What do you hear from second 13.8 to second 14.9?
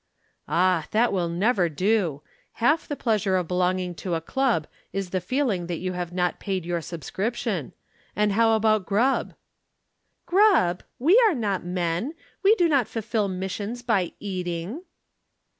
by eating."